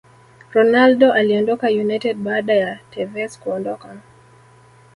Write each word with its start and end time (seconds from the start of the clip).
Ronaldo 0.53 1.13
aliondoka 1.13 1.67
United 1.67 2.13
baada 2.17 2.53
ya 2.53 2.79
Tevez 2.91 3.39
kuondoka 3.39 3.95